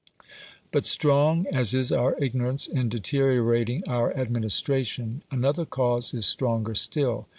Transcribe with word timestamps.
But 0.71 0.87
strong 0.87 1.45
as 1.53 1.75
is 1.75 1.91
our 1.91 2.17
ignorance 2.17 2.65
in 2.65 2.89
deteriorating 2.89 3.83
our 3.87 4.11
administration, 4.17 5.21
another 5.29 5.63
cause 5.63 6.11
is 6.15 6.25
stronger 6.25 6.73
still. 6.73 7.27